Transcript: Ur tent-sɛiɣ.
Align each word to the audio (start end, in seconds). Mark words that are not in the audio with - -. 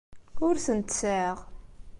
Ur 0.45 0.55
tent-sɛiɣ. 0.65 1.37